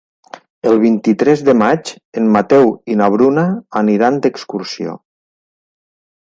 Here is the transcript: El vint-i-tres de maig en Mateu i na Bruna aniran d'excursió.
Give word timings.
El 0.69 0.79
vint-i-tres 0.83 1.43
de 1.49 1.53
maig 1.59 1.91
en 2.21 2.31
Mateu 2.37 2.71
i 2.95 2.97
na 3.03 3.11
Bruna 3.17 3.45
aniran 3.83 4.19
d'excursió. 4.25 4.97